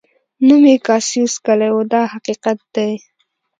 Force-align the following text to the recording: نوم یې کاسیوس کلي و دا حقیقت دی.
نوم 0.45 0.63
یې 0.71 0.77
کاسیوس 0.87 1.33
کلي 1.45 1.69
و 1.73 1.77
دا 1.91 2.01
حقیقت 2.13 2.59
دی. 2.75 2.91